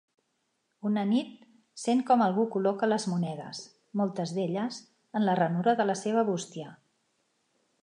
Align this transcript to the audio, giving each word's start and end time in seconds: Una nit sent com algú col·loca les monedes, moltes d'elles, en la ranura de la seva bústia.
Una 0.89 1.01
nit 1.09 1.43
sent 1.81 2.01
com 2.07 2.23
algú 2.27 2.45
col·loca 2.55 2.89
les 2.89 3.05
monedes, 3.13 3.61
moltes 4.03 4.35
d'elles, 4.39 4.81
en 5.21 5.27
la 5.29 5.39
ranura 5.43 5.79
de 5.83 5.89
la 5.93 5.99
seva 6.03 6.27
bústia. 6.35 6.75